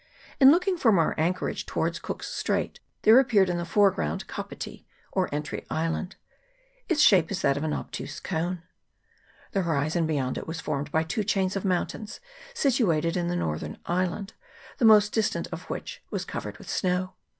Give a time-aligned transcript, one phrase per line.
[0.39, 4.87] In looking from our anchorage towards Cook's Straits, there appeared in the fore ground Kapiti,
[5.11, 6.15] or Entry Island:
[6.89, 8.63] its shape is that of an obtuse cone.
[9.51, 12.19] The horizon beyond it was formed by two chains of mountains,
[12.55, 13.41] situated in the CHAP.
[13.41, 13.77] II.] QUEEN CHARLOTTE'S SOUND.
[13.85, 14.33] 25 northern island,
[14.79, 17.13] the most distant of which was covered with snow.